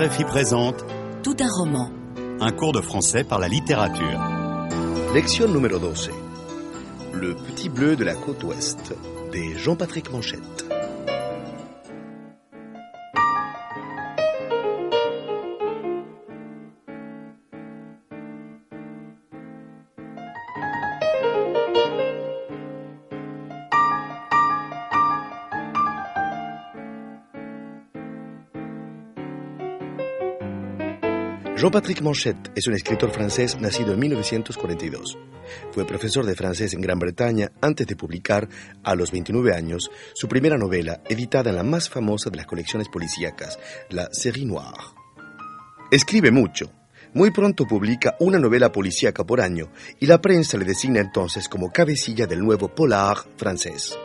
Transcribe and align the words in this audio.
RFI 0.00 0.24
présente 0.24 0.82
Tout 1.22 1.36
un 1.40 1.48
roman. 1.58 1.90
un 2.40 2.52
cours 2.52 2.72
de 2.72 2.80
français 2.80 3.22
par 3.22 3.38
la 3.38 3.48
littérature. 3.48 4.18
Lección 5.12 5.48
número 5.48 5.78
12. 5.78 6.10
Le 7.12 7.34
petit 7.34 7.68
bleu 7.68 7.96
de 7.96 8.04
la 8.04 8.14
côte 8.14 8.42
ouest 8.44 8.94
de 9.30 9.58
Jean-Patrick 9.58 10.10
Manchette. 10.10 10.69
Jean-Patrick 31.60 32.00
Manchette 32.00 32.52
es 32.54 32.66
un 32.68 32.72
escritor 32.72 33.10
francés 33.10 33.60
nacido 33.60 33.92
en 33.92 34.00
1942. 34.00 35.18
Fue 35.72 35.86
profesor 35.86 36.24
de 36.24 36.34
francés 36.34 36.72
en 36.72 36.80
Gran 36.80 36.98
Bretaña 36.98 37.52
antes 37.60 37.86
de 37.86 37.96
publicar, 37.96 38.48
a 38.82 38.94
los 38.94 39.10
29 39.10 39.54
años, 39.54 39.90
su 40.14 40.26
primera 40.26 40.56
novela, 40.56 41.02
editada 41.06 41.50
en 41.50 41.56
la 41.56 41.62
más 41.62 41.90
famosa 41.90 42.30
de 42.30 42.38
las 42.38 42.46
colecciones 42.46 42.88
policíacas, 42.88 43.58
la 43.90 44.08
Série 44.10 44.46
Noire. 44.46 44.72
Escribe 45.90 46.30
mucho. 46.30 46.72
Muy 47.12 47.30
pronto 47.30 47.66
publica 47.66 48.16
una 48.20 48.38
novela 48.38 48.72
policíaca 48.72 49.26
por 49.26 49.42
año 49.42 49.70
y 49.98 50.06
la 50.06 50.18
prensa 50.18 50.56
le 50.56 50.64
designa 50.64 51.00
entonces 51.00 51.46
como 51.46 51.70
cabecilla 51.70 52.26
del 52.26 52.40
nuevo 52.40 52.74
polar 52.74 53.18
francés 53.36 53.98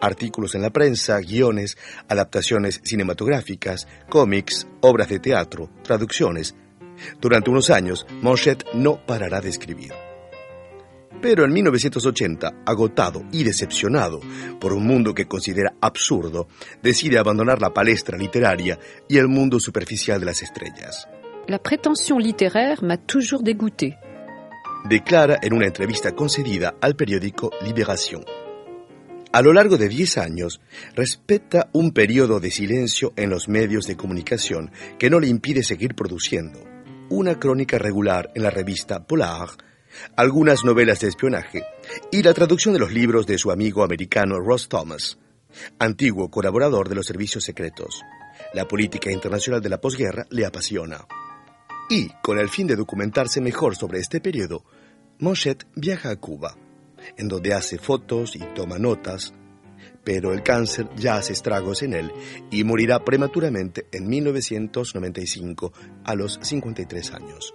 artículos 0.00 0.54
en 0.54 0.62
la 0.62 0.70
prensa, 0.70 1.18
guiones, 1.20 1.76
adaptaciones 2.08 2.80
cinematográficas, 2.84 3.86
cómics, 4.08 4.66
obras 4.80 5.08
de 5.08 5.18
teatro, 5.18 5.70
traducciones. 5.82 6.54
Durante 7.20 7.50
unos 7.50 7.70
años, 7.70 8.06
Manchette 8.22 8.64
no 8.74 9.04
parará 9.06 9.40
de 9.40 9.50
escribir. 9.50 9.92
Pero 11.20 11.44
en 11.44 11.52
1980, 11.52 12.62
agotado 12.64 13.24
y 13.32 13.42
decepcionado 13.42 14.20
por 14.60 14.72
un 14.72 14.86
mundo 14.86 15.14
que 15.14 15.26
considera 15.26 15.74
absurdo, 15.80 16.46
decide 16.80 17.18
abandonar 17.18 17.60
la 17.60 17.72
palestra 17.72 18.16
literaria 18.16 18.78
y 19.08 19.18
el 19.18 19.26
mundo 19.26 19.58
superficial 19.58 20.20
de 20.20 20.26
las 20.26 20.42
estrellas. 20.42 21.08
La 21.48 21.58
prétention 21.58 22.18
littéraire 22.18 22.82
m'a 22.82 22.98
toujours 22.98 23.42
dégoûté. 23.42 23.96
Declara 24.84 25.38
en 25.42 25.54
una 25.54 25.66
entrevista 25.66 26.12
concedida 26.12 26.76
al 26.80 26.94
periódico 26.94 27.50
Libération. 27.64 28.22
A 29.30 29.42
lo 29.42 29.52
largo 29.52 29.76
de 29.76 29.90
10 29.90 30.18
años, 30.18 30.60
respeta 30.94 31.68
un 31.74 31.92
periodo 31.92 32.40
de 32.40 32.50
silencio 32.50 33.12
en 33.16 33.28
los 33.28 33.46
medios 33.46 33.86
de 33.86 33.94
comunicación 33.94 34.70
que 34.98 35.10
no 35.10 35.20
le 35.20 35.28
impide 35.28 35.62
seguir 35.62 35.94
produciendo. 35.94 36.64
Una 37.10 37.38
crónica 37.38 37.76
regular 37.76 38.30
en 38.34 38.42
la 38.42 38.50
revista 38.50 39.06
Polar, 39.06 39.50
algunas 40.16 40.64
novelas 40.64 41.00
de 41.00 41.08
espionaje 41.08 41.62
y 42.10 42.22
la 42.22 42.32
traducción 42.32 42.72
de 42.72 42.80
los 42.80 42.90
libros 42.90 43.26
de 43.26 43.36
su 43.36 43.50
amigo 43.50 43.84
americano 43.84 44.40
Ross 44.40 44.66
Thomas, 44.66 45.18
antiguo 45.78 46.30
colaborador 46.30 46.88
de 46.88 46.94
los 46.94 47.06
servicios 47.06 47.44
secretos. 47.44 48.00
La 48.54 48.66
política 48.66 49.10
internacional 49.10 49.60
de 49.60 49.68
la 49.68 49.80
posguerra 49.80 50.26
le 50.30 50.46
apasiona. 50.46 51.06
Y, 51.90 52.08
con 52.22 52.38
el 52.38 52.48
fin 52.48 52.66
de 52.66 52.76
documentarse 52.76 53.42
mejor 53.42 53.76
sobre 53.76 53.98
este 53.98 54.22
periodo, 54.22 54.64
Manchette 55.18 55.66
viaja 55.74 56.10
a 56.10 56.16
Cuba 56.16 56.56
en 57.16 57.28
donde 57.28 57.54
hace 57.54 57.78
fotos 57.78 58.36
y 58.36 58.40
toma 58.54 58.78
notas, 58.78 59.32
pero 60.04 60.32
el 60.32 60.42
cáncer 60.42 60.88
ya 60.96 61.16
hace 61.16 61.32
estragos 61.32 61.82
en 61.82 61.94
él 61.94 62.12
y 62.50 62.64
morirá 62.64 63.04
prematuramente 63.04 63.86
en 63.92 64.08
1995 64.08 65.72
a 66.04 66.14
los 66.14 66.38
53 66.42 67.12
años. 67.12 67.54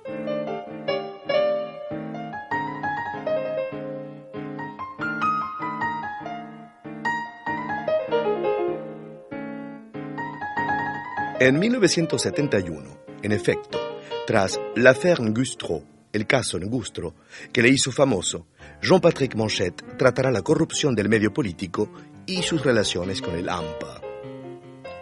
En 11.45 11.59
1971, 11.59 12.97
en 13.21 13.31
efecto, 13.33 13.77
tras 14.25 14.57
l'affaire 14.75 15.21
Ngustro, 15.21 15.83
el 16.13 16.25
caso 16.25 16.57
Ngustro, 16.57 17.15
que 17.51 17.61
le 17.61 17.67
hizo 17.67 17.91
famoso, 17.91 18.47
Jean-Patrick 18.83 19.35
Manchette 19.35 19.81
tratará 19.97 20.29
la 20.29 20.41
corrupción 20.41 20.93
del 20.93 21.07
medio 21.07 21.31
político 21.33 21.89
y 22.25 22.43
sus 22.43 22.61
relaciones 22.65 23.21
con 23.21 23.33
el 23.33 23.47
AMPA. 23.47 24.01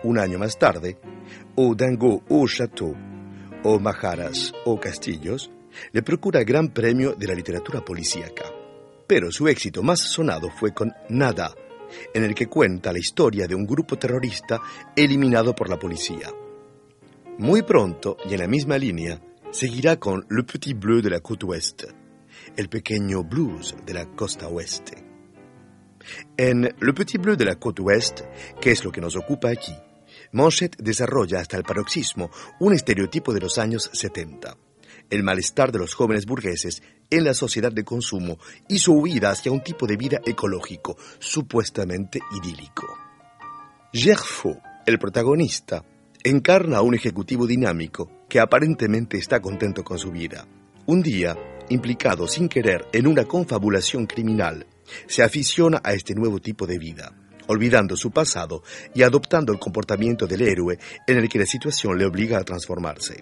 Un 0.03 0.19
año 0.19 0.37
más 0.37 0.59
tarde, 0.59 0.99
o 1.55 1.73
Dango 1.73 2.21
o 2.29 2.47
Chateau, 2.47 2.95
o 3.63 3.79
Majaras 3.79 4.53
o 4.65 4.79
Castillos, 4.79 5.49
le 5.93 6.03
procura 6.03 6.43
Gran 6.43 6.67
Premio 6.67 7.15
de 7.15 7.25
la 7.25 7.33
Literatura 7.33 7.83
Policíaca. 7.83 8.45
Pero 9.07 9.31
su 9.31 9.47
éxito 9.47 9.81
más 9.81 9.99
sonado 9.99 10.51
fue 10.51 10.75
con 10.75 10.93
Nada, 11.09 11.51
en 12.13 12.23
el 12.23 12.35
que 12.35 12.45
cuenta 12.45 12.93
la 12.93 12.99
historia 12.99 13.47
de 13.47 13.55
un 13.55 13.65
grupo 13.65 13.97
terrorista 13.97 14.61
eliminado 14.95 15.55
por 15.55 15.69
la 15.69 15.79
policía. 15.79 16.29
Muy 17.39 17.63
pronto, 17.63 18.15
y 18.29 18.35
en 18.35 18.41
la 18.41 18.47
misma 18.47 18.77
línea, 18.77 19.19
seguirá 19.49 19.97
con 19.97 20.23
Le 20.29 20.43
Petit 20.43 20.77
Bleu 20.77 21.01
de 21.01 21.09
la 21.09 21.19
Côte 21.19 21.47
Ouest, 21.47 21.85
el 22.55 22.69
pequeño 22.69 23.23
blues 23.23 23.75
de 23.85 23.93
la 23.93 24.05
costa 24.05 24.47
oeste. 24.47 25.03
En 26.37 26.61
Le 26.79 26.93
Petit 26.93 27.21
Bleu 27.21 27.35
de 27.35 27.45
la 27.45 27.55
Côte 27.55 27.81
Ouest, 27.81 28.21
que 28.59 28.71
es 28.71 28.83
lo 28.83 28.91
que 28.91 29.01
nos 29.01 29.15
ocupa 29.15 29.49
aquí, 29.49 29.75
Manchette 30.31 30.77
desarrolla 30.77 31.39
hasta 31.39 31.57
el 31.57 31.63
paroxismo 31.63 32.31
un 32.59 32.73
estereotipo 32.73 33.33
de 33.33 33.41
los 33.41 33.57
años 33.57 33.89
70, 33.93 34.55
el 35.09 35.23
malestar 35.23 35.71
de 35.71 35.79
los 35.79 35.93
jóvenes 35.93 36.25
burgueses 36.25 36.81
en 37.09 37.25
la 37.25 37.33
sociedad 37.33 37.71
de 37.71 37.83
consumo 37.83 38.37
y 38.67 38.79
su 38.79 38.93
huida 38.93 39.31
hacia 39.31 39.51
un 39.51 39.61
tipo 39.61 39.85
de 39.85 39.97
vida 39.97 40.21
ecológico, 40.25 40.97
supuestamente 41.19 42.19
idílico. 42.41 42.87
Gerfaux, 43.93 44.61
el 44.85 44.97
protagonista, 44.97 45.83
encarna 46.23 46.77
a 46.77 46.81
un 46.81 46.95
ejecutivo 46.95 47.45
dinámico 47.45 48.25
que 48.29 48.39
aparentemente 48.39 49.17
está 49.17 49.41
contento 49.41 49.83
con 49.83 49.99
su 49.99 50.11
vida. 50.11 50.47
Un 50.85 51.01
día, 51.01 51.35
implicado 51.71 52.27
sin 52.27 52.47
querer 52.47 52.85
en 52.93 53.07
una 53.07 53.25
confabulación 53.25 54.05
criminal, 54.05 54.67
se 55.07 55.23
aficiona 55.23 55.81
a 55.83 55.93
este 55.93 56.13
nuevo 56.13 56.39
tipo 56.39 56.67
de 56.67 56.77
vida, 56.77 57.13
olvidando 57.47 57.95
su 57.95 58.11
pasado 58.11 58.63
y 58.93 59.03
adoptando 59.03 59.51
el 59.53 59.59
comportamiento 59.59 60.27
del 60.27 60.41
héroe 60.41 60.77
en 61.07 61.17
el 61.17 61.29
que 61.29 61.39
la 61.39 61.45
situación 61.45 61.97
le 61.97 62.05
obliga 62.05 62.37
a 62.37 62.43
transformarse. 62.43 63.21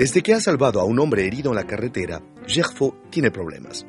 Desde 0.00 0.22
que 0.22 0.32
ha 0.32 0.40
salvado 0.40 0.80
a 0.80 0.84
un 0.84 0.98
hombre 0.98 1.26
herido 1.26 1.50
en 1.50 1.56
la 1.56 1.66
carretera, 1.66 2.22
Gerfaux 2.46 3.10
tiene 3.10 3.30
problemas. 3.30 3.84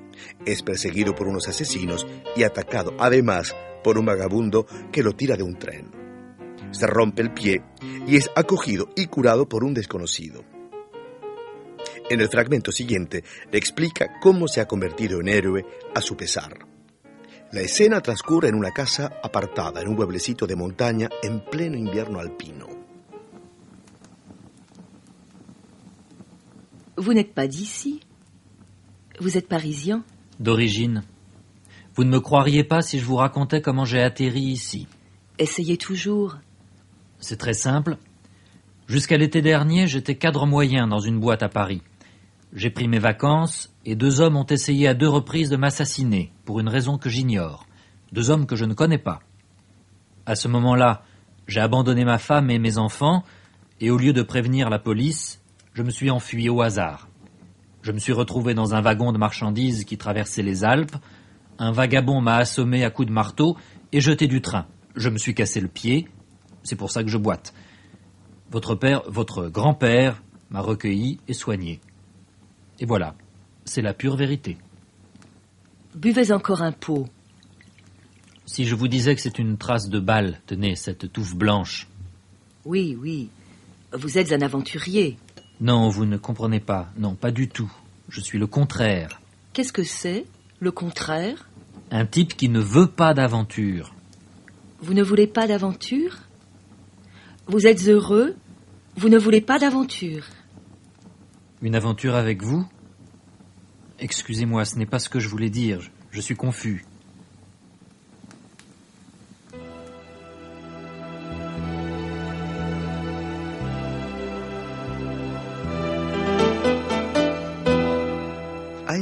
Es 0.45 0.63
perseguido 0.63 1.15
por 1.15 1.27
unos 1.27 1.47
asesinos 1.47 2.05
y 2.35 2.43
atacado 2.43 2.95
además 2.99 3.55
por 3.83 3.97
un 3.97 4.05
vagabundo 4.05 4.65
que 4.91 5.03
lo 5.03 5.13
tira 5.13 5.35
de 5.35 5.43
un 5.43 5.57
tren. 5.57 5.91
Se 6.71 6.87
rompe 6.87 7.21
el 7.21 7.33
pie 7.33 7.63
y 8.07 8.15
es 8.15 8.29
acogido 8.35 8.89
y 8.95 9.07
curado 9.07 9.47
por 9.47 9.63
un 9.63 9.73
desconocido. 9.73 10.43
En 12.09 12.19
el 12.19 12.29
fragmento 12.29 12.71
siguiente 12.71 13.23
le 13.51 13.57
explica 13.57 14.19
cómo 14.19 14.47
se 14.47 14.61
ha 14.61 14.67
convertido 14.67 15.19
en 15.21 15.29
héroe 15.29 15.65
a 15.95 16.01
su 16.01 16.17
pesar. 16.17 16.67
La 17.51 17.61
escena 17.61 18.01
transcurre 18.01 18.47
en 18.47 18.55
una 18.55 18.71
casa 18.71 19.19
apartada 19.21 19.81
en 19.81 19.89
un 19.89 19.95
pueblecito 19.95 20.47
de 20.47 20.55
montaña 20.55 21.09
en 21.21 21.43
pleno 21.43 21.77
invierno 21.77 22.19
alpino. 22.19 22.67
Vous 26.97 27.13
n'êtes 27.13 27.33
pas 27.33 27.47
d'ici 27.47 27.99
Vous 29.21 29.37
êtes 29.37 29.47
parisien 29.47 30.03
D'origine. 30.39 31.03
Vous 31.93 32.03
ne 32.03 32.09
me 32.09 32.19
croiriez 32.19 32.63
pas 32.63 32.81
si 32.81 32.97
je 32.97 33.05
vous 33.05 33.17
racontais 33.17 33.61
comment 33.61 33.85
j'ai 33.85 34.01
atterri 34.01 34.41
ici. 34.41 34.87
Essayez 35.37 35.77
toujours. 35.77 36.37
C'est 37.19 37.37
très 37.37 37.53
simple. 37.53 37.97
Jusqu'à 38.87 39.17
l'été 39.17 39.43
dernier, 39.43 39.85
j'étais 39.85 40.15
cadre 40.15 40.47
moyen 40.47 40.87
dans 40.87 40.97
une 40.97 41.19
boîte 41.19 41.43
à 41.43 41.49
Paris. 41.49 41.83
J'ai 42.51 42.71
pris 42.71 42.87
mes 42.87 42.97
vacances 42.97 43.71
et 43.85 43.95
deux 43.95 44.21
hommes 44.21 44.37
ont 44.37 44.47
essayé 44.47 44.87
à 44.87 44.95
deux 44.95 45.07
reprises 45.07 45.51
de 45.51 45.55
m'assassiner, 45.55 46.31
pour 46.43 46.59
une 46.59 46.67
raison 46.67 46.97
que 46.97 47.11
j'ignore. 47.11 47.67
Deux 48.11 48.31
hommes 48.31 48.47
que 48.47 48.55
je 48.55 48.65
ne 48.65 48.73
connais 48.73 48.97
pas. 48.97 49.19
À 50.25 50.33
ce 50.33 50.47
moment-là, 50.47 51.03
j'ai 51.47 51.59
abandonné 51.59 52.05
ma 52.05 52.17
femme 52.17 52.49
et 52.49 52.57
mes 52.57 52.79
enfants, 52.79 53.23
et 53.81 53.91
au 53.91 53.99
lieu 53.99 54.13
de 54.13 54.23
prévenir 54.23 54.71
la 54.71 54.79
police, 54.79 55.43
je 55.73 55.83
me 55.83 55.91
suis 55.91 56.09
enfui 56.09 56.49
au 56.49 56.63
hasard. 56.63 57.10
Je 57.81 57.91
me 57.91 57.99
suis 57.99 58.13
retrouvé 58.13 58.53
dans 58.53 58.75
un 58.75 58.81
wagon 58.81 59.11
de 59.11 59.17
marchandises 59.17 59.85
qui 59.85 59.97
traversait 59.97 60.43
les 60.43 60.63
Alpes. 60.63 60.95
Un 61.57 61.71
vagabond 61.71 62.21
m'a 62.21 62.37
assommé 62.37 62.83
à 62.83 62.91
coups 62.91 63.07
de 63.07 63.13
marteau 63.13 63.57
et 63.91 64.01
jeté 64.01 64.27
du 64.27 64.41
train. 64.41 64.67
Je 64.95 65.09
me 65.09 65.17
suis 65.17 65.33
cassé 65.33 65.59
le 65.59 65.67
pied. 65.67 66.07
C'est 66.63 66.75
pour 66.75 66.91
ça 66.91 67.03
que 67.03 67.09
je 67.09 67.17
boite. 67.17 67.53
Votre 68.51 68.75
père, 68.75 69.01
votre 69.07 69.47
grand-père, 69.47 70.21
m'a 70.51 70.61
recueilli 70.61 71.19
et 71.27 71.33
soigné. 71.33 71.79
Et 72.79 72.85
voilà, 72.85 73.15
c'est 73.65 73.81
la 73.81 73.93
pure 73.93 74.15
vérité. 74.15 74.57
Buvez 75.95 76.31
encore 76.31 76.61
un 76.61 76.71
pot. 76.71 77.07
Si 78.45 78.65
je 78.65 78.75
vous 78.75 78.87
disais 78.87 79.15
que 79.15 79.21
c'est 79.21 79.39
une 79.39 79.57
trace 79.57 79.89
de 79.89 79.99
balle, 79.99 80.39
tenez, 80.45 80.75
cette 80.75 81.11
touffe 81.11 81.35
blanche. 81.35 81.87
Oui, 82.65 82.97
oui. 82.99 83.29
Vous 83.93 84.17
êtes 84.17 84.33
un 84.33 84.41
aventurier. 84.41 85.17
Non, 85.61 85.89
vous 85.89 86.05
ne 86.05 86.17
comprenez 86.17 86.59
pas. 86.59 86.89
Non, 86.97 87.15
pas 87.15 87.31
du 87.31 87.47
tout. 87.47 87.71
Je 88.09 88.19
suis 88.19 88.39
le 88.39 88.47
contraire. 88.47 89.21
Qu'est-ce 89.53 89.71
que 89.71 89.83
c'est, 89.83 90.25
le 90.59 90.71
contraire? 90.71 91.47
Un 91.91 92.05
type 92.05 92.35
qui 92.35 92.49
ne 92.49 92.59
veut 92.59 92.87
pas 92.87 93.13
d'aventure. 93.13 93.93
Vous 94.81 94.93
ne 94.93 95.03
voulez 95.03 95.27
pas 95.27 95.47
d'aventure? 95.47 96.17
Vous 97.47 97.67
êtes 97.67 97.87
heureux? 97.87 98.35
Vous 98.97 99.09
ne 99.09 99.17
voulez 99.17 99.41
pas 99.41 99.59
d'aventure? 99.59 100.25
Une 101.61 101.75
aventure 101.75 102.15
avec 102.15 102.41
vous? 102.43 102.65
Excusez-moi, 103.99 104.65
ce 104.65 104.77
n'est 104.77 104.85
pas 104.87 104.99
ce 104.99 105.09
que 105.09 105.19
je 105.19 105.27
voulais 105.29 105.49
dire. 105.49 105.79
Je- 105.81 105.89
Je 106.11 106.19
suis 106.21 106.35
confus. 106.35 106.83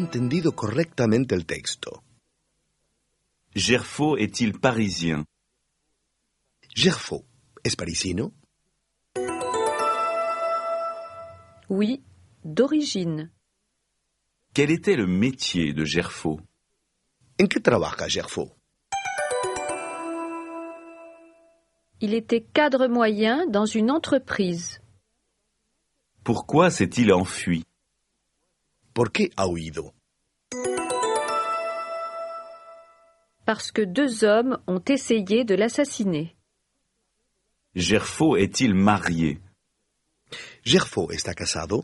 Entendido 0.09 0.55
correctamente 0.55 1.35
el 1.35 1.45
texto. 1.45 2.03
Gerfo 3.53 4.17
est-il 4.17 4.59
parisien? 4.59 5.23
Gerfo 6.73 7.25
es 7.63 7.75
parisino? 7.75 8.33
Oui, 11.69 12.01
d'origine. 12.43 13.31
Quel 14.55 14.71
était 14.71 14.95
le 14.95 15.05
métier 15.05 15.73
de 15.73 15.85
Gerfo 15.85 16.41
¿En 17.39 17.47
qué 17.47 17.59
trabaja 17.59 18.07
Gerfo? 18.07 18.55
Il 22.01 22.15
était 22.15 22.41
cadre 22.41 22.87
moyen 22.87 23.45
dans 23.45 23.67
une 23.67 23.91
entreprise. 23.91 24.81
Pourquoi 26.23 26.71
s'est-il 26.71 27.13
enfui? 27.13 27.63
¿Por 28.95 29.11
qué 29.11 29.29
ha 29.37 29.45
huido? 29.47 29.93
Parce 33.49 33.71
que 33.71 33.81
deux 33.81 34.25
hommes 34.25 34.59
ont 34.67 34.83
essayé 34.87 35.43
de 35.43 35.55
l'assassiner. 35.55 36.35
Gerfo 37.73 38.37
est-il 38.37 38.75
marié? 38.75 39.41
Gerfo 40.63 41.09
está 41.09 41.33
casado? 41.33 41.83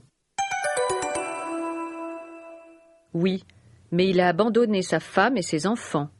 Oui, 3.16 3.44
mais 3.92 4.08
il 4.08 4.22
a 4.22 4.28
abandonné 4.28 4.84
sa 4.84 5.00
femme 5.00 5.38
et 5.38 5.42
ses 5.42 5.66
enfants. 5.66 6.12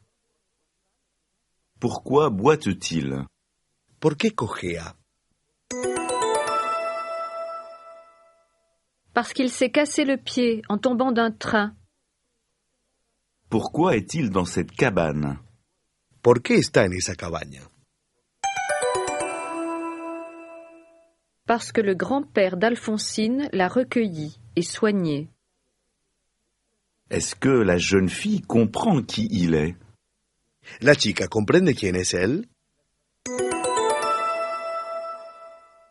Pourquoi 1.78 2.30
boite-t-il? 2.30 3.24
¿Por 4.00 4.16
qué 4.16 4.32
cojea? 4.32 4.96
Parce 9.14 9.32
qu'il 9.32 9.50
s'est 9.50 9.70
cassé 9.70 10.04
le 10.04 10.16
pied 10.16 10.62
en 10.68 10.78
tombant 10.78 11.12
d'un 11.12 11.30
train. 11.30 11.76
Pourquoi 13.58 13.96
est-il 13.96 14.28
dans 14.28 14.44
cette 14.44 14.70
cabane? 14.70 15.38
¿Por 16.20 16.42
qué 16.42 16.56
está 16.56 16.84
en 16.84 16.92
esa 16.92 17.14
cabaña? 17.14 17.62
Parce 21.46 21.72
que 21.72 21.80
le 21.80 21.94
grand-père 21.94 22.58
d'Alphonsine 22.58 23.48
l'a 23.54 23.68
recueilli 23.68 24.38
et 24.56 24.60
soigné. 24.60 25.30
Est-ce 27.08 27.34
que 27.34 27.48
la 27.48 27.78
jeune 27.78 28.10
fille 28.10 28.42
comprend 28.42 29.00
qui 29.02 29.26
il 29.30 29.54
est? 29.54 29.74
¿La 30.82 30.92
chica 30.92 31.26
comprende 31.26 31.72
quién 31.74 31.96
es 31.96 32.12
él? 32.12 32.44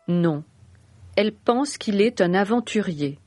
Non. 0.06 0.44
Elle 1.16 1.34
pense 1.34 1.78
qu'il 1.78 2.00
est 2.00 2.20
un 2.20 2.34
aventurier. 2.34 3.18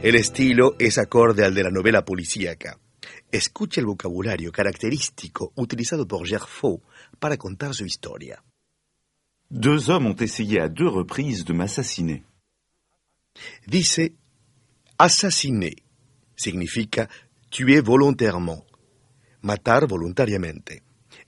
El 0.00 0.14
estilo 0.14 0.76
es 0.78 0.96
acorde 0.96 1.44
al 1.44 1.54
de 1.54 1.64
la 1.64 1.72
novela 1.72 2.04
policíaca. 2.04 2.78
Escucha 3.32 3.80
el 3.80 3.86
vocabulario 3.86 4.52
característico 4.52 5.52
utilizado 5.56 6.06
por 6.06 6.24
Gerfo 6.24 6.82
para 7.18 7.36
contar 7.36 7.74
su 7.74 7.84
historia. 7.84 8.40
Deux 9.50 9.88
hommes 9.88 10.10
ont 10.10 10.22
essayé 10.22 10.60
à 10.60 10.68
deux 10.68 10.88
reprises 10.88 11.44
de 11.44 11.52
m'assassiner. 11.52 12.22
Dice 13.66 14.12
assassiner. 14.98 15.74
Significa 16.36 17.08
tuer 17.50 17.82
volontairement. 17.82 18.62
Matar 19.40 19.88
voluntariamente. 19.88 20.84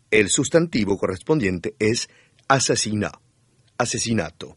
El 0.08 0.28
sustantivo 0.28 0.96
correspondiente 0.96 1.74
es 1.76 2.08
assassina. 2.46 3.10
Asesinato. 3.78 4.56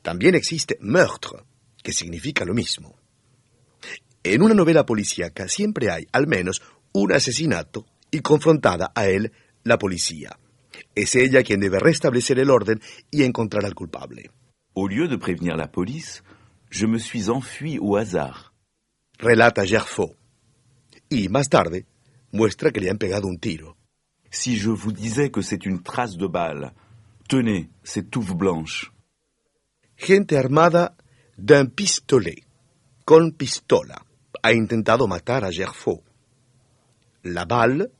También 0.00 0.36
existe 0.36 0.78
meurtre, 0.80 1.44
que 1.82 1.92
significa 1.92 2.46
lo 2.46 2.54
mismo. 2.54 3.01
En 4.24 4.42
una 4.42 4.54
novela 4.54 4.86
policíaca 4.86 5.48
siempre 5.48 5.90
hay 5.90 6.06
al 6.12 6.26
menos 6.26 6.62
un 6.92 7.12
asesinato 7.12 7.86
y 8.10 8.20
confrontada 8.20 8.92
a 8.94 9.06
él 9.08 9.32
la 9.64 9.78
policía. 9.78 10.38
Es 10.94 11.16
ella 11.16 11.42
quien 11.42 11.60
debe 11.60 11.80
restablecer 11.80 12.38
el 12.38 12.50
orden 12.50 12.80
y 13.10 13.24
encontrar 13.24 13.64
al 13.64 13.74
culpable. 13.74 14.30
Au 14.74 14.88
lieu 14.88 15.08
de 15.08 15.18
prévenir 15.18 15.56
la 15.56 15.70
police, 15.70 16.22
je 16.70 16.86
me 16.86 16.98
suis 16.98 17.28
enfui 17.28 17.78
au 17.78 17.96
hasard. 17.96 18.52
relata 19.18 19.64
Gerfo. 19.66 20.16
Y 21.08 21.28
más 21.28 21.48
tarde 21.48 21.86
muestra 22.32 22.70
que 22.70 22.80
le 22.80 22.90
han 22.90 22.98
pegado 22.98 23.28
un 23.28 23.38
tiro. 23.38 23.76
Si 24.30 24.56
je 24.56 24.70
vous 24.70 24.92
disais 24.92 25.30
que 25.30 25.42
c'est 25.42 25.66
une 25.66 25.82
trace 25.82 26.16
de 26.16 26.26
balle, 26.26 26.72
tenez, 27.28 27.68
c'est 27.82 28.10
touffe 28.10 28.34
blanche. 28.34 28.90
Gente 29.96 30.36
armada 30.36 30.96
d'un 31.36 31.66
pistolet, 31.70 32.42
con 33.04 33.32
pistola, 33.32 34.02
ha 34.42 34.52
intentado 34.52 35.06
matar 35.06 35.44
a 35.44 35.52
Gerfo. 35.52 36.02
La 37.22 37.44
balle, 37.44 37.90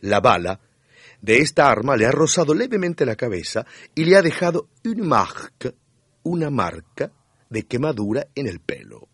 la 0.00 0.20
bala, 0.20 0.60
de 1.20 1.38
esta 1.38 1.70
arma 1.70 1.96
le 1.96 2.06
ha 2.06 2.10
rozado 2.10 2.52
levemente 2.52 3.06
la 3.06 3.14
cabeza 3.14 3.64
y 3.94 4.04
le 4.04 4.16
ha 4.16 4.22
dejado 4.22 4.68
une 4.84 5.02
marque, 5.02 5.74
una 6.24 6.50
marca 6.50 7.12
de 7.48 7.62
quemadura 7.64 8.26
en 8.34 8.48
el 8.48 8.58
pelo. 8.58 9.08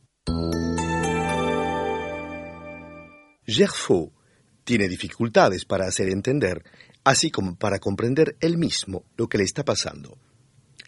Gerfo 3.46 4.12
tiene 4.64 4.88
dificultades 4.88 5.64
para 5.64 5.86
hacer 5.86 6.08
entender, 6.08 6.62
así 7.04 7.30
como 7.30 7.56
para 7.56 7.78
comprender 7.78 8.36
él 8.40 8.56
mismo 8.56 9.04
lo 9.16 9.28
que 9.28 9.38
le 9.38 9.44
está 9.44 9.64
pasando. 9.64 10.18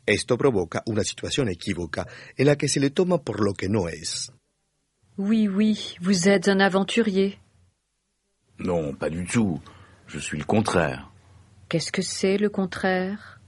Esto 0.06 0.38
provoca 0.38 0.82
una 0.86 1.04
situación 1.04 1.48
equívoca 1.50 2.06
en 2.36 2.46
la 2.46 2.56
que 2.56 2.68
se 2.68 2.80
le 2.80 2.90
toma 2.90 3.18
por 3.22 3.44
lo 3.44 3.52
que 3.52 3.68
no 3.68 3.88
es. 3.88 4.32
Oui, 5.18 5.48
oui, 5.48 5.96
vous 6.00 6.28
êtes 6.28 6.48
un 6.48 6.60
aventurier. 6.60 7.38
Non, 8.58 8.94
pas 8.94 9.10
du 9.10 9.26
tout. 9.26 9.60
Je 10.06 10.18
suis 10.18 10.38
le 10.38 10.44
contraire. 10.44 11.10
Qu'est-ce 11.68 11.92
que 11.92 12.02
c'est 12.02 12.36
le 12.36 12.48
contraire? 12.50 13.40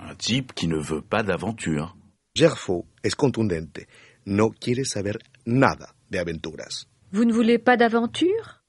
Un 0.00 0.14
type 0.14 0.52
qui 0.54 0.68
ne 0.68 0.78
veut 0.78 1.02
pas 1.02 1.22
d'aventure. 1.22 1.96
Gerfo 2.34 2.86
es 3.04 3.10
contundente, 3.14 3.86
no 4.24 4.50
quiere 4.50 4.84
saber 4.84 5.18
nada 5.44 5.92
de 6.10 6.18
aventuras. 6.18 6.86
Vous 7.12 7.24
ne 7.24 7.32
voulez 7.32 7.58
pas 7.58 7.76
d'aventure? 7.76 8.62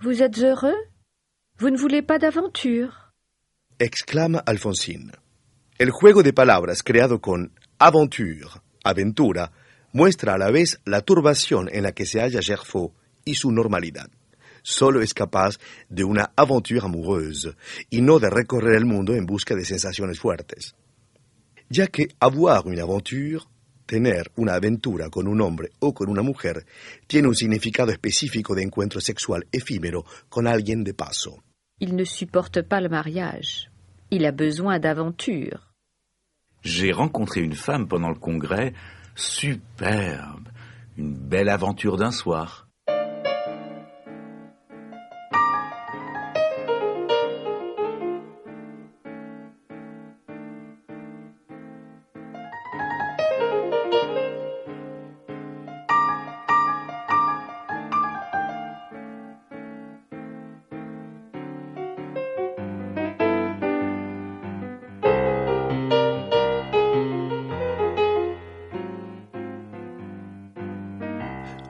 Vous 0.00 0.20
êtes 0.22 0.38
heureux? 0.38 0.76
Vous 1.58 1.70
ne 1.70 1.76
voulez 1.76 2.02
pas 2.02 2.18
d'aventure? 2.18 3.12
Exclama 3.78 4.38
Alfonsín. 4.46 5.12
El 5.78 5.90
juego 5.92 6.22
de 6.22 6.32
palabras 6.32 6.82
creado 6.82 7.20
con 7.20 7.52
aventure, 7.78 8.60
aventura, 8.84 9.52
muestra 9.92 10.34
a 10.34 10.38
la 10.38 10.50
vez 10.50 10.80
la 10.84 11.02
turbación 11.02 11.68
en 11.72 11.84
la 11.84 11.92
que 11.92 12.06
se 12.06 12.20
halla 12.20 12.40
Gerfo 12.42 12.94
y 13.24 13.34
su 13.34 13.50
normalidad. 13.50 14.10
Solo 14.62 15.00
es 15.00 15.14
capaz 15.14 15.58
de 15.88 16.04
una 16.04 16.32
aventure 16.36 16.80
amoureuse 16.84 17.56
y 17.88 18.02
no 18.02 18.18
de 18.18 18.30
recorrer 18.30 18.76
el 18.76 18.84
mundo 18.84 19.14
en 19.14 19.26
busca 19.26 19.54
de 19.54 19.64
sensaciones 19.64 20.20
fuertes. 20.20 20.74
Ya 21.68 21.86
que 21.86 22.08
avoir 22.18 22.66
une 22.66 22.80
aventure, 22.80 23.40
tener 23.86 24.30
una 24.36 24.54
aventura 24.54 25.08
con 25.08 25.26
un 25.28 25.40
hombre 25.40 25.70
o 25.78 25.94
con 25.94 26.08
una 26.08 26.22
mujer, 26.22 26.66
tiene 27.06 27.28
un 27.28 27.34
significado 27.34 27.90
específico 27.90 28.54
de 28.54 28.62
encuentro 28.62 29.00
sexual 29.00 29.46
efímero 29.50 30.04
con 30.28 30.46
alguien 30.46 30.84
de 30.84 30.94
paso. 30.94 31.42
Il 31.78 31.96
ne 31.96 32.04
supporte 32.04 32.62
pas 32.62 32.82
le 32.82 32.90
mariage. 32.90 33.70
Il 34.10 34.26
a 34.26 34.32
besoin 34.32 34.78
d'aventure. 34.78 35.60
J'ai 36.62 36.92
rencontré 36.92 37.40
une 37.40 37.54
femme 37.54 37.88
pendant 37.88 38.10
le 38.10 38.18
congrès, 38.18 38.74
superbe, 39.20 40.48
une 40.96 41.14
belle 41.14 41.48
aventure 41.48 41.96
d'un 41.96 42.10
soir. 42.10 42.69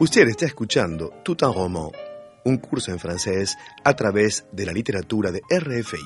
Usted 0.00 0.28
está 0.28 0.46
escuchando 0.46 1.10
Tout 1.22 1.44
un 1.44 1.52
roman, 1.52 1.90
un 2.46 2.56
curso 2.56 2.90
en 2.90 2.98
francés 2.98 3.58
a 3.84 3.94
través 3.94 4.46
de 4.50 4.64
la 4.64 4.72
literatura 4.72 5.30
de 5.30 5.42
RFI. 5.50 5.98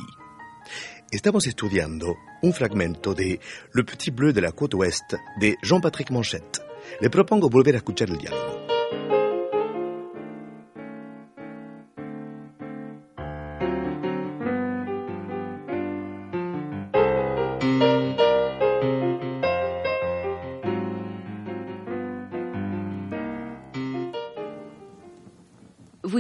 Estamos 1.12 1.46
estudiando 1.46 2.16
un 2.42 2.52
fragmento 2.52 3.14
de 3.14 3.38
Le 3.72 3.84
Petit 3.84 4.12
Bleu 4.12 4.32
de 4.32 4.40
la 4.40 4.50
Côte 4.50 4.74
Ouest 4.74 5.14
de 5.38 5.54
Jean-Patrick 5.62 6.10
Manchette. 6.10 6.60
Le 7.00 7.08
propongo 7.08 7.48
volver 7.48 7.76
a 7.76 7.78
escuchar 7.78 8.10
el 8.10 8.18
diálogo. 8.18 8.63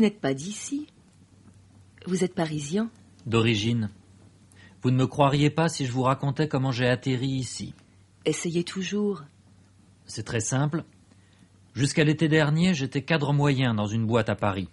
N'êtes 0.04 0.20
pas 0.20 0.34
d'ici 0.34 0.86
Vous 2.04 2.24
êtes 2.24 2.34
parisien 2.34 2.90
D'origine. 3.24 3.88
Vous 4.82 4.90
ne 4.90 4.98
me 4.98 5.06
croiriez 5.06 5.48
pas 5.48 5.70
si 5.70 5.86
je 5.86 5.92
vous 5.92 6.02
racontais 6.02 6.46
comment 6.46 6.72
j'ai 6.72 6.86
atterri 6.86 7.28
ici. 7.28 7.72
Essayez 8.26 8.64
toujours. 8.64 9.24
C'est 10.04 10.24
très 10.24 10.40
simple. 10.40 10.84
Jusqu'à 11.72 12.04
l'été 12.04 12.28
dernier, 12.28 12.74
j'étais 12.74 13.00
cadre 13.00 13.32
moyen 13.32 13.72
dans 13.72 13.86
une 13.86 14.06
boîte 14.06 14.28
à 14.28 14.34
Paris. 14.34 14.68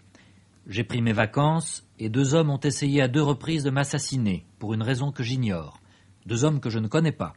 J'ai 0.67 0.83
pris 0.83 1.01
mes 1.01 1.13
vacances 1.13 1.87
et 1.97 2.09
deux 2.09 2.33
hommes 2.33 2.49
ont 2.49 2.59
essayé 2.59 3.01
à 3.01 3.07
deux 3.07 3.23
reprises 3.23 3.63
de 3.63 3.69
m'assassiner, 3.69 4.45
pour 4.59 4.73
une 4.73 4.83
raison 4.83 5.13
que 5.13 5.23
j'ignore. 5.23 5.79
Deux 6.25 6.43
hommes 6.43 6.59
que 6.59 6.69
je 6.69 6.79
ne 6.79 6.89
connais 6.89 7.13
pas. 7.13 7.31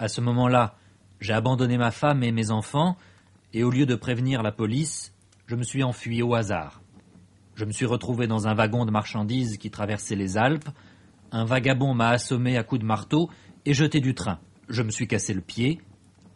À 0.00 0.08
ce 0.08 0.20
moment-là, 0.20 0.76
j'ai 1.20 1.34
abandonné 1.34 1.78
ma 1.78 1.92
femme 1.92 2.24
et 2.24 2.32
mes 2.32 2.50
enfants, 2.50 2.96
et 3.52 3.62
au 3.62 3.70
lieu 3.70 3.86
de 3.86 3.94
prévenir 3.94 4.42
la 4.42 4.50
police, 4.50 5.14
je 5.50 5.56
me 5.56 5.64
suis 5.64 5.82
enfui 5.82 6.22
au 6.22 6.36
hasard. 6.36 6.80
Je 7.56 7.64
me 7.64 7.72
suis 7.72 7.84
retrouvé 7.84 8.28
dans 8.28 8.46
un 8.46 8.54
wagon 8.54 8.84
de 8.84 8.92
marchandises 8.92 9.58
qui 9.58 9.68
traversait 9.68 10.14
les 10.14 10.38
Alpes. 10.38 10.68
Un 11.32 11.44
vagabond 11.44 11.92
m'a 11.92 12.10
assommé 12.10 12.56
à 12.56 12.62
coups 12.62 12.82
de 12.82 12.86
marteau 12.86 13.28
et 13.66 13.74
jeté 13.74 13.98
du 13.98 14.14
train. 14.14 14.38
Je 14.68 14.84
me 14.84 14.92
suis 14.92 15.08
cassé 15.08 15.34
le 15.34 15.40
pied. 15.40 15.80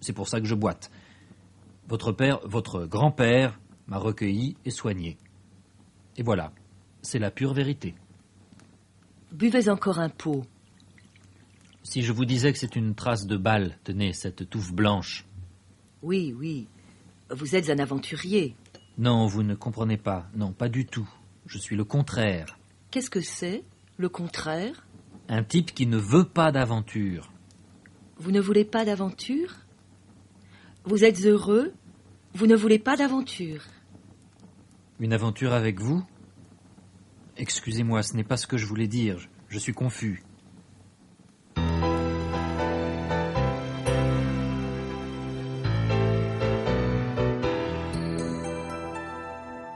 C'est 0.00 0.14
pour 0.14 0.26
ça 0.26 0.40
que 0.40 0.48
je 0.48 0.56
boite. 0.56 0.90
Votre 1.86 2.10
père, 2.10 2.40
votre 2.44 2.86
grand-père, 2.86 3.60
m'a 3.86 3.98
recueilli 3.98 4.56
et 4.64 4.72
soigné. 4.72 5.16
Et 6.16 6.24
voilà, 6.24 6.50
c'est 7.00 7.20
la 7.20 7.30
pure 7.30 7.54
vérité. 7.54 7.94
Buvez 9.30 9.68
encore 9.68 10.00
un 10.00 10.08
pot. 10.08 10.42
Si 11.84 12.02
je 12.02 12.12
vous 12.12 12.24
disais 12.24 12.52
que 12.52 12.58
c'est 12.58 12.74
une 12.74 12.96
trace 12.96 13.28
de 13.28 13.36
balle, 13.36 13.78
tenez, 13.84 14.12
cette 14.12 14.50
touffe 14.50 14.72
blanche. 14.72 15.24
Oui, 16.02 16.34
oui. 16.36 16.66
Vous 17.30 17.54
êtes 17.54 17.70
un 17.70 17.78
aventurier. 17.78 18.56
Non, 18.96 19.26
vous 19.26 19.42
ne 19.42 19.54
comprenez 19.54 19.96
pas. 19.96 20.28
Non, 20.34 20.52
pas 20.52 20.68
du 20.68 20.86
tout. 20.86 21.08
Je 21.46 21.58
suis 21.58 21.76
le 21.76 21.84
contraire. 21.84 22.58
Qu'est-ce 22.90 23.10
que 23.10 23.20
c'est 23.20 23.64
Le 23.96 24.08
contraire? 24.08 24.86
Un 25.28 25.42
type 25.42 25.74
qui 25.74 25.86
ne 25.86 25.96
veut 25.96 26.24
pas 26.24 26.52
d'aventure. 26.52 27.32
Vous 28.18 28.30
ne 28.30 28.40
voulez 28.40 28.64
pas 28.64 28.84
d'aventure? 28.84 29.56
Vous 30.84 31.04
êtes 31.04 31.24
heureux? 31.24 31.72
Vous 32.34 32.46
ne 32.46 32.54
voulez 32.54 32.78
pas 32.78 32.96
d'aventure? 32.96 33.64
Une 35.00 35.12
aventure 35.12 35.52
avec 35.52 35.80
vous? 35.80 36.04
Excusez-moi, 37.36 38.02
ce 38.02 38.14
n'est 38.16 38.24
pas 38.24 38.36
ce 38.36 38.46
que 38.46 38.56
je 38.56 38.66
voulais 38.66 38.86
dire. 38.86 39.18
Je, 39.18 39.26
je 39.48 39.58
suis 39.58 39.72
confus. 39.72 40.22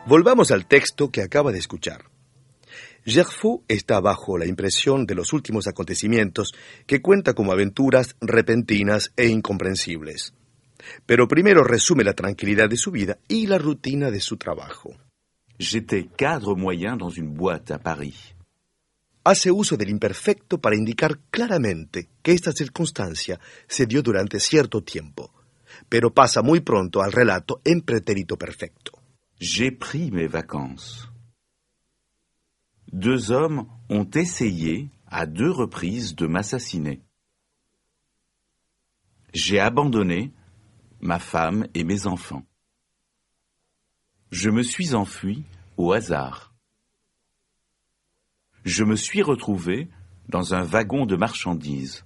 Volvamos 0.09 0.53
al 0.53 0.65
texto 0.65 1.11
que 1.11 1.21
acaba 1.21 1.53
de 1.53 1.59
escuchar. 1.59 2.07
Gerfo 3.05 3.63
está 3.69 4.01
bajo 4.01 4.39
la 4.39 4.47
impresión 4.47 5.05
de 5.05 5.15
los 5.15 5.35
últimos 5.35 5.67
acontecimientos 5.67 6.55
que 6.87 7.03
cuenta 7.03 7.35
como 7.35 7.53
aventuras 7.53 8.17
repentinas 8.23 9.13
e 9.19 9.27
incomprensibles. 9.27 10.33
Pero 11.05 11.29
primero 11.29 11.63
resume 11.63 12.05
la 12.05 12.15
tranquilidad 12.15 12.71
de 12.71 12.79
su 12.79 12.91
vida 12.91 13.19
y 13.29 13.49
la 13.49 13.59
rutina 13.59 14.11
de 14.11 14.21
su 14.21 14.39
trabajo. 14.39 14.97
J'étais 15.59 16.07
cadre 16.17 16.57
moyen 16.57 16.97
dans 16.97 17.15
une 17.15 17.37
boîte 17.37 17.75
à 17.75 17.79
Paris. 17.79 18.35
Hace 19.25 19.51
uso 19.51 19.77
del 19.77 19.91
imperfecto 19.91 20.59
para 20.59 20.75
indicar 20.75 21.19
claramente 21.31 22.09
que 22.23 22.33
esta 22.33 22.53
circunstancia 22.53 23.39
se 23.67 23.85
dio 23.85 24.01
durante 24.01 24.41
cierto 24.41 24.83
tiempo, 24.83 25.35
pero 25.91 26.15
pasa 26.15 26.41
muy 26.41 26.61
pronto 26.61 27.03
al 27.03 27.13
relato 27.13 27.61
en 27.63 27.83
pretérito 27.83 28.39
perfecto. 28.39 28.98
J'ai 29.41 29.71
pris 29.71 30.11
mes 30.11 30.27
vacances. 30.27 31.13
Deux 32.93 33.31
hommes 33.31 33.69
ont 33.89 34.09
essayé 34.11 34.91
à 35.07 35.27
deux 35.27 35.51
reprises 35.51 36.17
de 36.17 36.27
m'assassiner. 36.27 37.01
J'ai 39.33 39.61
abandonné 39.61 40.33
ma 41.01 41.21
femme 41.21 41.69
et 41.75 41.85
mes 41.85 42.09
enfants. 42.09 42.45
Je 44.33 44.51
me 44.51 44.63
suis 44.63 44.95
enfui 44.95 45.45
au 45.77 45.93
hasard. 45.93 46.53
Je 48.65 48.83
me 48.83 48.97
suis 48.97 49.23
retrouvé 49.23 49.89
dans 50.29 50.55
un 50.55 50.63
wagon 50.63 51.07
de 51.07 51.15
marchandises. 51.15 52.05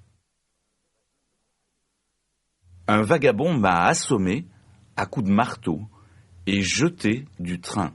Un 2.87 3.01
vagabond 3.01 3.57
m'a 3.57 3.87
assommé 3.87 4.47
à 4.97 5.07
coups 5.07 5.27
de 5.27 5.33
marteau 5.33 5.89
et 6.47 6.63
jeté 6.63 7.27
du 7.39 7.61
train. 7.61 7.95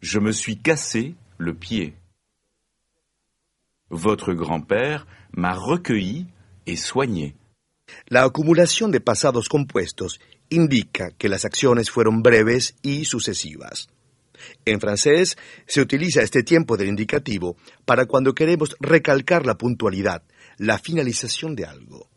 Je 0.00 0.18
me 0.18 0.32
suis 0.32 0.58
cassé 0.58 1.14
le 1.38 1.54
pied. 1.54 1.94
Votre 3.90 4.34
grand-père 4.34 5.06
m'a 5.32 5.54
recueilli 5.54 6.26
et 6.66 6.76
soigné. 6.76 7.34
La 8.08 8.24
acumulación 8.24 8.90
de 8.90 9.00
pasados 9.00 9.48
compuestos 9.48 10.20
indica 10.50 11.10
que 11.16 11.28
las 11.28 11.44
acciones 11.44 11.90
fueron 11.90 12.22
breves 12.22 12.74
y 12.82 13.04
sucesivas. 13.04 13.88
En 14.64 14.80
francés 14.80 15.36
se 15.66 15.80
utiliza 15.80 16.22
este 16.22 16.42
tiempo 16.42 16.76
del 16.76 16.88
indicativo 16.88 17.56
para 17.84 18.06
cuando 18.06 18.34
queremos 18.34 18.76
recalcar 18.80 19.46
la 19.46 19.56
puntualidad, 19.56 20.22
la 20.58 20.78
finalización 20.78 21.54
de 21.54 21.64
algo. 21.64 22.08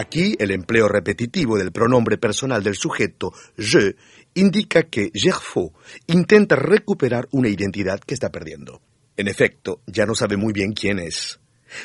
Aquí 0.00 0.36
el 0.38 0.52
empleo 0.52 0.86
repetitivo 0.86 1.58
del 1.58 1.72
pronombre 1.72 2.18
personal 2.18 2.62
del 2.62 2.76
sujeto 2.76 3.32
je 3.56 3.96
indica 4.34 4.84
que 4.84 5.10
Gerfo 5.12 5.72
intenta 6.06 6.54
recuperar 6.54 7.26
una 7.32 7.48
identidad 7.48 7.98
que 7.98 8.14
está 8.14 8.30
perdiendo. 8.30 8.80
En 9.16 9.26
efecto, 9.26 9.80
ya 9.88 10.06
no 10.06 10.14
sabe 10.14 10.36
muy 10.36 10.52
bien 10.52 10.72
quién 10.72 11.00
es. 11.00 11.40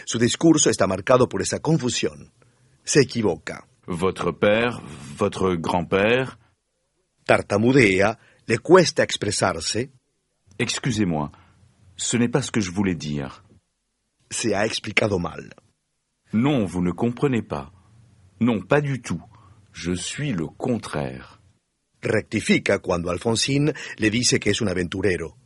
Su 0.06 0.20
discurso 0.20 0.70
está 0.70 0.86
marcado 0.86 1.28
por 1.28 1.42
esa 1.42 1.58
confusión. 1.60 2.32
Se 2.84 3.02
equivoca. 3.02 3.66
Votre 3.88 4.32
père, 4.32 4.80
votre 5.18 5.56
grand-père, 5.58 6.38
Tartamudea, 7.26 8.20
le 8.46 8.60
cuesta 8.60 9.02
expresarse, 9.02 9.90
excusez-moi, 10.60 11.32
ce 11.96 12.18
n'est 12.18 12.30
pas 12.30 12.44
ce 12.44 12.52
que 12.52 12.62
je 12.62 12.70
voulais 12.70 12.96
dire. 12.96 13.44
se 14.30 14.54
ha 14.54 14.66
explicado 14.66 15.18
mal. 15.18 15.50
Non, 16.32 16.66
vous 16.66 16.84
ne 16.84 16.92
comprenez 16.92 17.42
pas. 17.42 17.72
Non, 18.44 18.62
pas 18.62 18.82
du 18.82 19.02
tout. 19.02 19.22
Je 19.72 19.94
suis 19.94 20.34
le 20.34 20.48
contraire. 20.48 21.40
Rectifica 22.02 22.80
cuando 22.80 23.10
Alfonsín 23.10 23.74
le 23.98 24.10
dice 24.10 24.40
que 24.40 24.50
es 24.50 24.62
un 24.62 24.68
aventurero. 24.68 25.38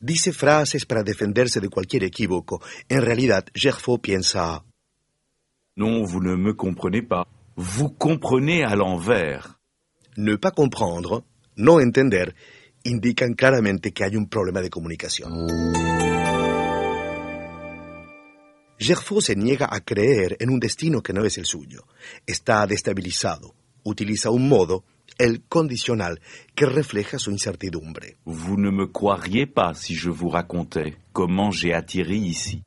Dice 0.00 0.32
frases 0.32 0.86
para 0.86 1.02
defenderse 1.02 1.60
de 1.60 1.68
cualquier 1.68 2.04
equívoco. 2.04 2.60
En 2.88 3.02
realidad, 3.02 3.44
Gerfo 3.54 3.98
piensa, 3.98 4.64
Non, 5.76 6.04
vous 6.04 6.20
ne 6.22 6.36
me 6.36 6.54
comprenez 6.54 7.02
pas. 7.02 7.26
Vous 7.56 7.90
comprenez 7.90 8.64
à 8.64 8.74
l'envers. 8.74 9.60
ne 10.16 10.36
pas 10.36 10.50
comprendre, 10.50 11.24
no 11.56 11.80
entender, 11.80 12.34
indican 12.84 13.34
claramente 13.34 13.92
que 13.92 14.04
hay 14.04 14.16
un 14.16 14.28
problema 14.28 14.60
de 14.60 14.70
comunicación. 14.70 15.30
Gerfo 18.82 19.20
se 19.20 19.36
niega 19.36 19.68
a 19.70 19.80
creer 19.80 20.38
en 20.40 20.48
un 20.48 20.58
destino 20.58 21.02
que 21.02 21.12
no 21.12 21.26
es 21.26 21.36
el 21.36 21.44
suyo. 21.44 21.86
Está 22.26 22.66
destabilizado. 22.66 23.54
Utiliza 23.82 24.30
un 24.30 24.48
modo, 24.48 24.84
el 25.18 25.42
condicional, 25.42 26.18
que 26.54 26.64
refleja 26.64 27.18
su 27.18 27.30
incertidumbre. 27.30 28.16
Vous 28.24 28.58
ne 28.58 28.70
me 28.70 28.90
croiriez 28.90 29.46
pas 29.46 29.74
si 29.74 29.94
je 29.94 30.08
vous 30.08 30.30
racontais 30.30 30.96
comment 31.12 31.52
j'ai 31.52 31.74
atterri 31.74 32.26
ici. 32.26 32.62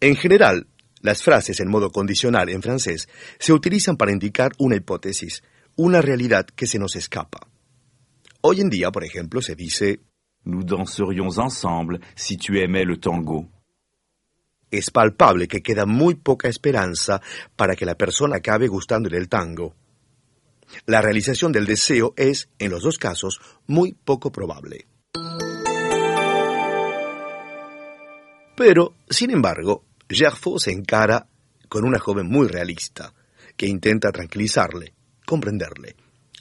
En 0.00 0.14
general, 0.14 0.68
las 1.02 1.24
frases 1.24 1.58
en 1.58 1.68
modo 1.68 1.90
condicional 1.90 2.48
en 2.48 2.62
francés 2.62 3.08
se 3.40 3.52
utilizan 3.52 3.96
para 3.96 4.12
indicar 4.12 4.52
una 4.58 4.76
hipótesis, 4.76 5.42
una 5.74 6.00
realidad 6.00 6.46
que 6.46 6.68
se 6.68 6.78
nos 6.78 6.94
escapa. 6.94 7.48
Hoy 8.42 8.60
en 8.60 8.70
día, 8.70 8.92
por 8.92 9.02
ejemplo, 9.02 9.42
se 9.42 9.56
dice, 9.56 9.98
Nous 10.44 10.64
danserions 10.64 11.38
ensemble 11.38 11.98
si 12.14 12.36
tu 12.36 12.52
aimais 12.54 12.86
le 12.86 12.98
tango. 12.98 13.48
Es 14.70 14.90
palpable 14.90 15.48
que 15.48 15.62
queda 15.62 15.86
muy 15.86 16.14
poca 16.14 16.48
esperanza 16.48 17.20
para 17.56 17.74
que 17.74 17.86
la 17.86 17.96
persona 17.96 18.36
acabe 18.36 18.68
gustándole 18.68 19.18
el 19.18 19.28
tango. 19.28 19.74
La 20.86 21.00
realización 21.00 21.52
del 21.52 21.66
deseo 21.66 22.12
es, 22.16 22.48
en 22.58 22.70
los 22.70 22.82
dos 22.82 22.98
casos, 22.98 23.40
muy 23.66 23.92
poco 23.92 24.30
probable. 24.30 24.86
Pero, 28.56 28.94
sin 29.08 29.30
embargo, 29.30 29.84
Gerfo 30.08 30.58
se 30.58 30.72
encara 30.72 31.26
con 31.68 31.84
una 31.84 31.98
joven 31.98 32.26
muy 32.26 32.48
realista, 32.48 33.14
que 33.56 33.66
intenta 33.66 34.10
tranquilizarle, 34.10 34.94
comprenderle. 35.24 35.96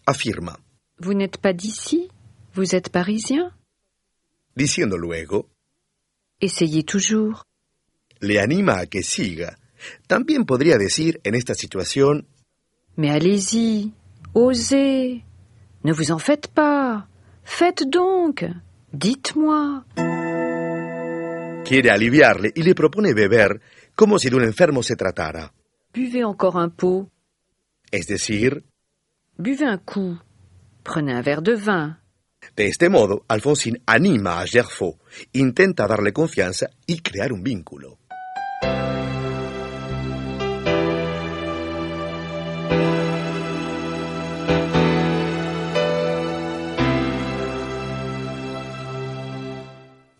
Afirma. 0.06 0.58
Vous 1.00 1.14
n'êtes 1.14 1.38
pas 1.38 1.54
d'ici 1.54 2.10
Vous 2.56 2.74
êtes 2.74 2.90
parisien 2.90 3.52
Diciendo 4.56 4.98
luego, 4.98 5.50
Essayez 6.40 6.84
toujours. 6.84 7.47
Le 8.20 8.40
anima 8.40 8.80
a 8.80 8.86
que 8.88 9.04
siga. 9.04 9.58
También 10.08 10.46
podría 10.46 10.78
decir 10.78 11.20
en 11.24 11.36
esta 11.36 11.54
situación, 11.54 12.28
Mais 12.96 13.12
allez-y, 13.12 13.94
osez. 14.34 15.22
Ne 15.84 15.92
vous 15.94 16.10
en 16.12 16.20
faites 16.20 16.48
pas. 16.52 17.08
Faites 17.44 17.88
donc. 17.88 18.44
Dites-moi. 18.92 19.86
quiere 21.64 21.90
aliviarle 21.92 22.52
y 22.56 22.64
le 22.64 22.74
propone 22.74 23.14
beber 23.14 23.62
como 23.94 24.18
si 24.18 24.30
de 24.30 24.36
un 24.38 24.44
enfermo 24.44 24.82
se 24.82 24.96
tratara. 24.96 25.52
Buvez 25.94 26.24
encore 26.24 26.56
un 26.56 26.72
pot. 26.72 27.10
Es 27.92 28.08
decir, 28.08 28.64
Buvez 29.38 29.62
un 29.62 29.78
coup. 29.80 30.18
Prenez 30.84 31.16
un 31.16 31.22
verre 31.24 31.42
de 31.42 31.56
vin. 31.56 31.98
de 32.56 32.68
este 32.68 32.90
modo, 32.90 33.24
Alfonsín 33.28 33.82
anima 33.86 34.40
a 34.40 34.48
Gerfo, 34.48 34.98
intenta 35.34 35.86
darle 35.88 36.14
confianza 36.14 36.68
y 36.86 37.00
crear 37.00 37.34
un 37.34 37.44
vínculo. 37.44 38.00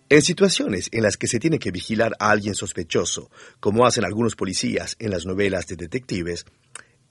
En 0.10 0.22
situaciones 0.22 0.88
en 0.94 1.04
las 1.04 1.18
que 1.18 1.28
se 1.28 1.38
tiene 1.38 1.60
que 1.60 1.72
vigilar 1.72 2.16
a 2.20 2.32
alguien 2.32 2.56
sospechoso, 2.56 3.30
como 3.60 3.86
hacen 3.86 4.06
algunos 4.06 4.38
policías 4.38 4.96
en 5.00 5.12
las 5.12 5.26
novelas 5.26 5.68
de 5.68 5.76
detectives, 5.76 6.46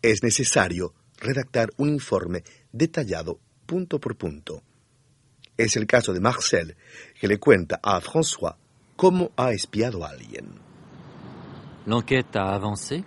es 0.00 0.22
necesario 0.22 0.94
redactar 1.18 1.68
un 1.76 1.90
informe 1.90 2.42
detallado 2.72 3.38
punto 3.66 4.00
por 4.00 4.16
punto. 4.16 4.62
Es 5.58 5.76
el 5.76 5.86
caso 5.86 6.14
de 6.14 6.20
Marcel, 6.20 6.74
que 7.20 7.28
le 7.28 7.38
cuenta 7.38 7.78
a 7.82 8.00
François 8.00 8.56
cómo 8.96 9.30
ha 9.36 9.52
espiado 9.52 10.02
a 10.02 10.08
alguien. 10.08 10.58
L'enquête 11.86 12.34
a 12.34 12.54
avancé. 12.54 13.04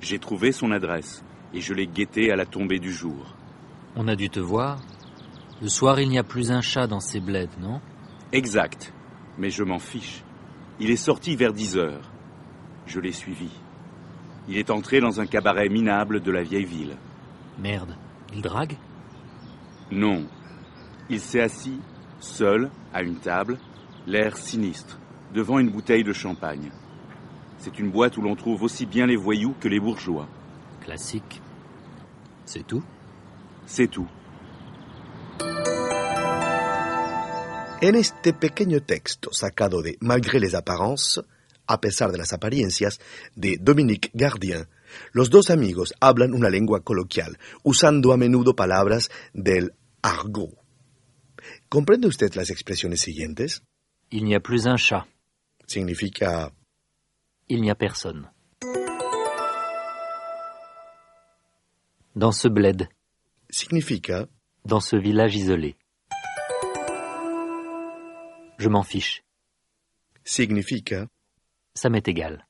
J'ai 0.00 0.20
trouvé 0.20 0.52
son 0.52 0.70
adresse 0.70 1.24
et 1.52 1.60
je 1.60 1.74
l'ai 1.74 1.88
guetté 1.88 2.30
à 2.30 2.36
la 2.36 2.46
tombée 2.46 2.78
du 2.78 2.92
jour. 2.92 3.34
On 3.96 4.06
a 4.06 4.14
dû 4.14 4.30
te 4.30 4.40
voir. 4.40 4.80
Le 5.60 5.68
soir, 5.68 6.00
il 6.00 6.08
n'y 6.08 6.18
a 6.18 6.24
plus 6.24 6.52
un 6.52 6.60
chat 6.60 6.86
dans 6.86 7.00
ces 7.00 7.20
bleds, 7.20 7.58
non 7.60 7.80
Exact. 8.32 8.92
Mais 9.38 9.50
je 9.50 9.62
m'en 9.62 9.78
fiche. 9.78 10.22
Il 10.80 10.90
est 10.90 10.96
sorti 10.96 11.36
vers 11.36 11.52
10 11.52 11.76
heures. 11.76 12.10
Je 12.86 12.98
l'ai 12.98 13.12
suivi. 13.12 13.50
Il 14.48 14.56
est 14.56 14.70
entré 14.70 15.00
dans 15.00 15.20
un 15.20 15.26
cabaret 15.26 15.68
minable 15.68 16.20
de 16.20 16.32
la 16.32 16.42
vieille 16.42 16.64
ville. 16.64 16.96
Merde. 17.58 17.96
Il 18.34 18.42
drague? 18.42 18.76
Non. 19.90 20.26
Il 21.10 21.20
s'est 21.20 21.40
assis, 21.42 21.78
seul, 22.20 22.70
à 22.94 23.02
une 23.02 23.16
table, 23.16 23.58
l'air 24.06 24.36
sinistre, 24.36 24.98
devant 25.34 25.58
une 25.58 25.70
bouteille 25.70 26.04
de 26.04 26.12
champagne. 26.12 26.70
C'est 27.58 27.78
une 27.78 27.90
boîte 27.90 28.16
où 28.16 28.22
l'on 28.22 28.34
trouve 28.34 28.62
aussi 28.62 28.86
bien 28.86 29.06
les 29.06 29.16
voyous 29.16 29.54
que 29.60 29.68
les 29.68 29.78
bourgeois. 29.78 30.26
Classique. 30.80 31.40
C'est 32.44 32.66
tout? 32.66 32.82
C'est 33.66 33.88
tout. 33.88 34.08
En 37.84 37.96
este 37.96 38.32
pequeño 38.32 38.80
texto 38.84 39.30
sacado 39.32 39.82
de 39.82 39.98
Malgré 39.98 40.38
les 40.38 40.54
apparences, 40.54 41.20
a 41.66 41.80
pesar 41.80 42.12
de 42.12 42.18
las 42.18 42.32
apariencias, 42.32 43.00
de 43.34 43.58
Dominique 43.60 44.08
Gardien, 44.14 44.68
los 45.12 45.30
dos 45.30 45.50
amigos 45.50 45.92
hablan 45.98 46.32
una 46.32 46.48
lengua 46.48 46.84
coloquial, 46.84 47.40
usando 47.64 48.12
a 48.12 48.16
menudo 48.16 48.54
palabras 48.54 49.10
del 49.34 49.72
argot. 50.00 50.56
¿Comprende 51.68 52.06
usted 52.06 52.32
las 52.34 52.50
expresiones 52.50 53.00
siguientes? 53.00 53.64
Il 54.10 54.26
n'y 54.26 54.36
a 54.36 54.40
plus 54.40 54.64
un 54.64 54.76
chat. 54.76 55.04
Significa 55.66 56.52
Il 57.48 57.62
n'y 57.62 57.70
a 57.70 57.74
personne. 57.74 58.30
Dans 62.14 62.30
ce 62.30 62.46
bled, 62.46 62.88
significa 63.50 64.28
dans 64.64 64.84
ce 64.84 64.94
village 64.94 65.34
isolé. 65.34 65.74
Je 68.62 68.68
m'en 68.68 68.84
fiche. 68.84 69.24
significa 70.22 71.08
Ça 71.74 71.88
m'est 71.90 72.06
égal. 72.06 72.46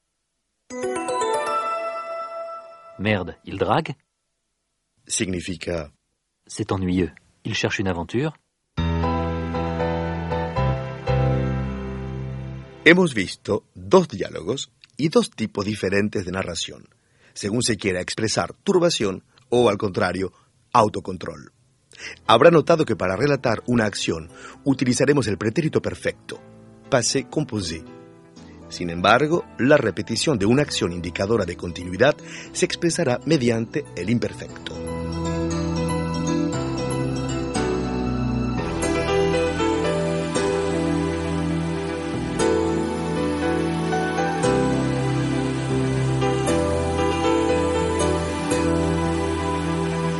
Merde, 2.99 3.39
il 3.47 3.57
drague? 3.57 3.95
Significa 5.07 5.91
C'est 6.47 6.71
ennuyeux. 6.71 7.13
Il 7.45 7.55
cherche 7.55 7.79
une 7.79 7.89
aventure? 7.89 8.35
Hemos 12.85 13.15
visto 13.15 13.65
dos 13.75 14.07
diálogos 14.07 14.71
y 14.99 15.09
dos 15.09 15.31
tipos 15.31 15.65
diferentes 15.65 16.27
de 16.27 16.33
narración, 16.33 16.91
según 17.33 17.63
se 17.63 17.79
quiera 17.79 18.03
expresar 18.03 18.53
turbación 18.53 19.25
o, 19.49 19.71
al 19.71 19.79
contrario, 19.79 20.35
autocontrol. 20.75 21.53
Habrá 22.27 22.51
notado 22.51 22.85
que 22.85 22.97
para 22.97 23.17
relatar 23.17 23.63
una 23.67 23.85
acción 23.85 24.31
utilizaremos 24.65 25.27
el 25.27 25.39
pretérito 25.39 25.83
perfecto, 25.83 26.41
passé 26.91 27.25
composé. 27.25 27.85
Sin 28.69 28.89
embargo, 28.89 29.45
la 29.59 29.77
repetición 29.77 30.39
de 30.39 30.47
una 30.47 30.63
acción 30.63 30.93
indicadora 30.93 31.45
de 31.45 31.57
continuidad 31.57 32.17
se 32.53 32.65
expresará 32.65 33.21
mediante 33.27 33.85
el 33.97 34.09
imperfecto. 34.09 34.75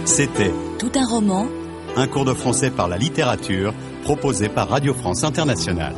C'était 0.05 0.53
Tout 0.79 0.95
un 0.95 1.07
roman 1.07 1.62
un 1.97 2.07
cours 2.07 2.25
de 2.25 2.35
français 2.35 2.71
par 2.71 2.89
la 2.89 2.97
littérature 2.97 3.75
proposé 4.05 4.49
par 4.49 4.69
Radio 4.69 4.95
France 4.95 5.25
Internationale. 5.25 5.95